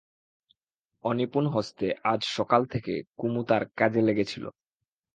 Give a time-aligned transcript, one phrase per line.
[1.03, 4.45] অনিপুণ হস্তে আজ সকাল থেকে কুমু তার কাজে লেগেছিল।